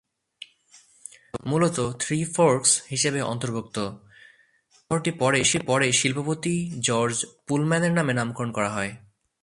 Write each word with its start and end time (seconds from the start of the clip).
মূলত 1.45 1.77
three 1.99 2.17
forks 2.25 2.71
হিসাবে 2.89 3.19
অন্তর্ভুক্ত, 3.21 3.77
শহরটি 4.75 5.11
পরে 5.67 5.91
শিল্পপতি 5.91 6.55
জর্জ 6.79 7.25
পুলম্যানের 7.47 7.91
নামে 7.91 8.13
নামকরণ 8.13 8.51
করা 8.51 8.69
হয়। 8.69 8.91